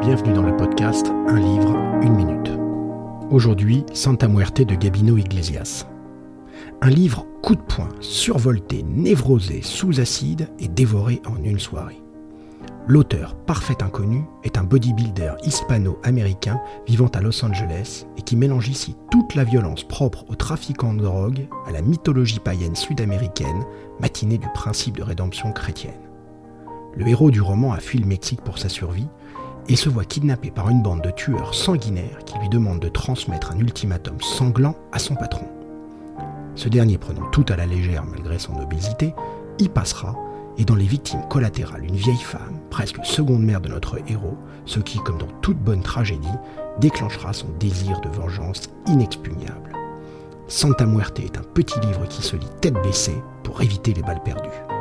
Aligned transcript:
bienvenue 0.00 0.32
dans 0.32 0.44
le 0.44 0.56
podcast 0.56 1.12
Un 1.26 1.40
livre, 1.40 1.76
une 2.02 2.14
minute. 2.14 2.50
Aujourd'hui, 3.30 3.84
Santa 3.92 4.28
Muerte 4.28 4.60
de 4.60 4.76
Gabino 4.76 5.16
Iglesias. 5.16 5.86
Un 6.80 6.88
livre 6.88 7.26
coup 7.42 7.56
de 7.56 7.60
poing, 7.60 7.88
survolté, 8.00 8.84
névrosé, 8.84 9.60
sous 9.62 9.98
acide 10.00 10.50
et 10.60 10.68
dévoré 10.68 11.20
en 11.26 11.42
une 11.42 11.58
soirée. 11.58 12.00
L'auteur, 12.86 13.34
parfait 13.34 13.82
inconnu, 13.82 14.24
est 14.44 14.56
un 14.56 14.62
bodybuilder 14.62 15.32
hispano-américain 15.42 16.60
vivant 16.86 17.08
à 17.08 17.20
Los 17.20 17.44
Angeles 17.44 18.06
et 18.16 18.22
qui 18.22 18.36
mélange 18.36 18.68
ici 18.68 18.94
toute 19.10 19.34
la 19.34 19.44
violence 19.44 19.82
propre 19.82 20.24
aux 20.28 20.36
trafiquants 20.36 20.94
de 20.94 21.02
drogue 21.02 21.48
à 21.66 21.72
la 21.72 21.82
mythologie 21.82 22.40
païenne 22.40 22.76
sud-américaine, 22.76 23.64
matinée 24.00 24.38
du 24.38 24.48
principe 24.54 24.96
de 24.96 25.02
rédemption 25.02 25.50
chrétienne. 25.52 26.00
Le 26.94 27.06
héros 27.08 27.30
du 27.30 27.40
roman 27.40 27.72
a 27.72 27.80
fui 27.80 27.98
le 27.98 28.06
Mexique 28.06 28.42
pour 28.42 28.58
sa 28.58 28.68
survie 28.68 29.08
et 29.68 29.76
se 29.76 29.88
voit 29.88 30.04
kidnappé 30.04 30.50
par 30.50 30.70
une 30.70 30.82
bande 30.82 31.02
de 31.02 31.10
tueurs 31.10 31.54
sanguinaires 31.54 32.24
qui 32.24 32.38
lui 32.38 32.48
demandent 32.48 32.80
de 32.80 32.88
transmettre 32.88 33.52
un 33.52 33.58
ultimatum 33.58 34.20
sanglant 34.20 34.74
à 34.92 34.98
son 34.98 35.14
patron. 35.14 35.46
Ce 36.54 36.68
dernier 36.68 36.98
prenant 36.98 37.28
tout 37.30 37.44
à 37.48 37.56
la 37.56 37.66
légère 37.66 38.04
malgré 38.04 38.38
son 38.38 38.58
obésité, 38.60 39.14
y 39.58 39.68
passera 39.68 40.14
et 40.56 40.64
dans 40.64 40.74
les 40.74 40.86
victimes 40.86 41.22
collatérales 41.28 41.84
une 41.84 41.94
vieille 41.94 42.16
femme, 42.16 42.58
presque 42.70 43.04
seconde 43.04 43.44
mère 43.44 43.60
de 43.60 43.68
notre 43.68 43.98
héros, 44.10 44.36
ce 44.66 44.80
qui, 44.80 44.98
comme 44.98 45.18
dans 45.18 45.28
toute 45.40 45.58
bonne 45.58 45.82
tragédie, 45.82 46.26
déclenchera 46.80 47.32
son 47.32 47.48
désir 47.60 48.00
de 48.00 48.08
vengeance 48.08 48.68
inexpugnable. 48.86 49.72
Santa 50.48 50.86
Muerte 50.86 51.20
est 51.20 51.38
un 51.38 51.42
petit 51.42 51.78
livre 51.80 52.06
qui 52.08 52.22
se 52.22 52.34
lit 52.34 52.48
tête 52.60 52.82
baissée 52.82 53.22
pour 53.44 53.62
éviter 53.62 53.94
les 53.94 54.02
balles 54.02 54.22
perdues. 54.24 54.77